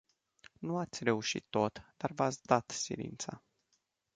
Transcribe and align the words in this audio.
Nu 0.59 0.77
ați 0.77 1.03
reușit 1.03 1.45
tot, 1.49 1.93
dar 1.97 2.11
v-ați 2.11 2.45
dat 2.45 2.69
silința. 2.71 3.41